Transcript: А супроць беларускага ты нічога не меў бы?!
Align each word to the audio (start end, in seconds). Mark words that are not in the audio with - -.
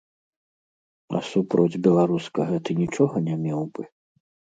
А 1.19 1.19
супроць 1.31 1.81
беларускага 1.87 2.55
ты 2.71 2.77
нічога 2.81 3.15
не 3.27 3.35
меў 3.43 3.61
бы?! 3.77 3.87